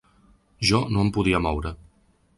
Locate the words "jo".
0.69-0.79